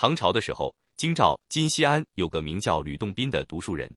[0.00, 3.92] 唐朝的时候，京兆今西安有个名叫吕洞宾的读书人。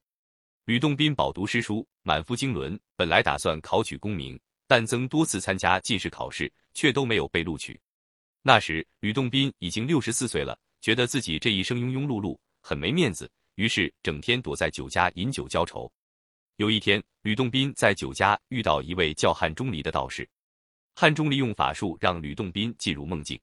[0.65, 7.79] 吕洞宾饱读诗书，满腹经纶，本来打算考取功名，但曾多次参加进士考试，却都没有被录取。
[8.41, 15.87] 那时，吕洞宾已经六十四岁了，觉得自己这一生庸庸碌碌，很没面子，于是整天躲在酒家饮酒浇愁。
[16.55, 20.27] 有一天，吕洞宾在酒家遇到一位叫汉钟离的道士，
[20.95, 23.39] 汉钟离用法术让吕洞宾进入梦境。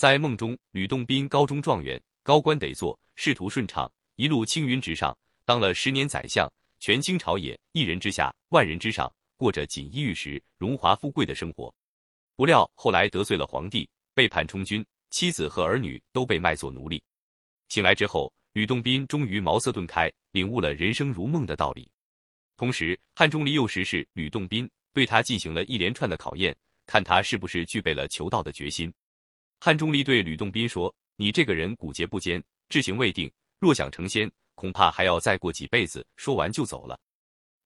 [0.00, 5.14] 在梦中，吕洞宾高中状元，高官得做，仕途顺畅，一路青云直上，
[5.44, 11.70] 当了十年宰相，权倾朝野，一人之下，万人之上，过着锦衣玉食、荣华富贵的生活。
[12.34, 17.02] 不料后来得罪了皇帝，背叛充军，妻子和儿女都被卖作奴隶。
[17.68, 21.86] 醒来之后，吕洞宾终于茅塞顿开，领悟了人生如梦的道理。
[22.56, 28.90] 同时，汉钟离又时是吕洞宾，对他进行了一连串的考验，看他是不是具备了求道的决心。
[29.62, 36.98] 汉钟离对吕洞宾说：“你这个人骨节不坚，志行未定，若想成仙，恐怕还要再过几辈子。”说完就走了。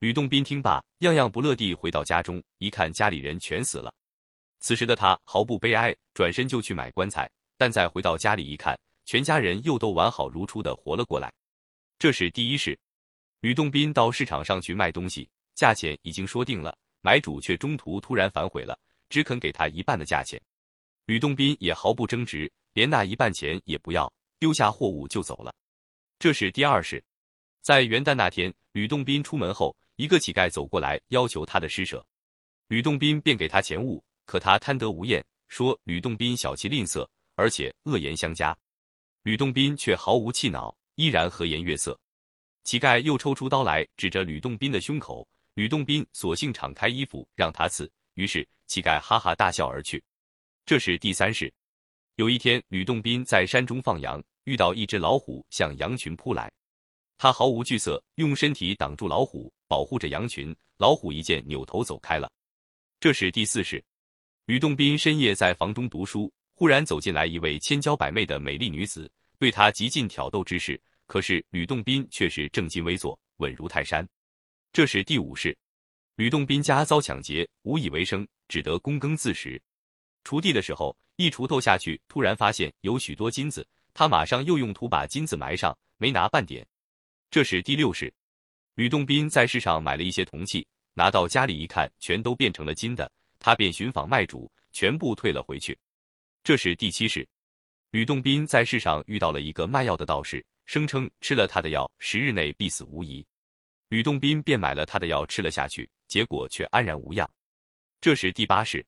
[0.01, 3.95] 吕洞宾听罢，样样不乐地回到家中，一看家里人全死了。
[4.59, 7.31] 此时的他毫不悲哀，转身就去买棺材。
[7.57, 11.33] 但再回到家里一看，全家人又都完好如初的活了过来。
[11.97, 12.77] 这是第一世。
[13.41, 18.77] 吕洞宾到市场上去卖东西，价钱已经说定了，买主却中途突然反悔了，
[19.09, 20.43] 只肯给他一半的价钱。
[21.07, 25.55] 吕洞宾也毫不争执，连那一半钱也不要，丢下货物就走了。
[26.19, 27.03] 这是第二世，
[27.61, 32.05] 在元旦那天，吕洞宾出门后，一个乞丐走过来要求他的施舍，
[32.69, 38.57] 吕洞宾便给他钱物，可他贪得无厌，说吕洞宾小气吝啬，而且恶言相加。
[39.25, 41.99] 吕洞宾却毫无气恼，依然和颜悦色。
[42.63, 50.03] 乞丐又抽出刀来，指着吕洞宾的胸口，吕洞宾索性敞开衣服让他刺，于是乞丐哈哈大笑而去。
[50.67, 51.53] 这是第三世。
[52.15, 56.51] 有一天，吕洞宾在山中放羊，遇到一只老虎向羊群扑来，
[57.19, 60.57] 他毫无惧色，用身体挡住老虎，保护着羊群。
[60.79, 62.33] 老虎一见，扭头走开了。
[62.99, 63.85] 这是第四世。
[64.47, 70.81] 吕洞宾深夜在房中读书，忽然走进来一位千娇百媚的美丽女子，对他极尽挑逗之势。
[71.07, 74.09] 可是吕洞宾却是正襟危坐，稳如泰山。
[74.73, 75.57] 这是第五世。
[76.17, 79.61] 吕洞宾家遭抢劫，无以为生，只得躬耕自食。
[80.25, 86.67] 锄地的时候，一锄头下去，突然发现有许多金子，他马上又用土把金子埋上，没拿半点。
[87.31, 88.13] 这是第六世，
[88.75, 95.79] 吕洞宾在市上买了一些铜器，拿到家里一看，全都变成了金的，他便寻访卖主，全部退了回去。
[96.43, 97.27] 这是第七世，
[97.91, 103.25] 吕洞宾在市上遇到了一个卖药的道士，声称吃了他的药，十日内必死无疑。
[103.89, 107.31] 吕洞宾便买了他的药吃了下去，结果却安然无恙。
[108.01, 108.85] 这是第八世。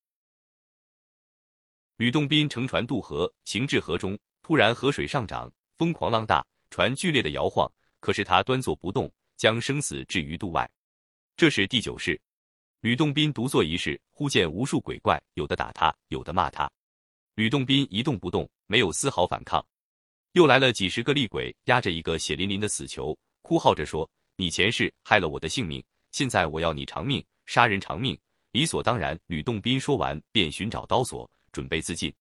[1.99, 7.71] 吕洞宾乘船渡河，行至河中，突然河水上涨，风狂浪大，船剧烈的摇晃。
[8.01, 10.71] 可是他端坐不动，将生死置于度外。
[11.39, 12.21] 这是第九世，
[12.83, 16.71] 吕洞宾独坐一室，忽见无数鬼怪，有的打他，有的骂他。
[17.35, 19.65] 吕洞宾一动不动，没有丝毫反抗。
[20.33, 28.19] 又来了几十个厉鬼，压着一个血淋淋的死囚，哭号着说：“你前世害了我的性命，现在我要你偿命，杀人偿命，
[28.53, 31.29] 理所当然。”吕洞宾说完，便寻找刀索。
[31.57, 32.15] 准备自尽，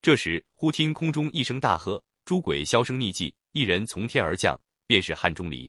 [0.00, 4.56] 这时忽听空中一声大喝，诸鬼销声匿迹，一人从天而降，
[4.86, 5.68] 便是汉钟离。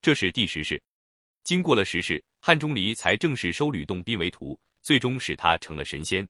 [0.00, 0.80] 这是第十世，
[1.42, 6.24] 经过了十世，汉钟离才正式收吕洞宾为徒，最终使他成了神仙。